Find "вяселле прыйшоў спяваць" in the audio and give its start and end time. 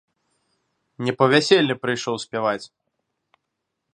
1.33-2.61